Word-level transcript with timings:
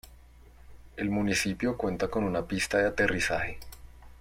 El 0.97 1.11
municipio 1.11 1.77
cuenta 1.77 2.07
con 2.07 2.23
una 2.23 2.47
pista 2.47 2.79
de 2.79 2.87
aterrizaje. 2.87 3.59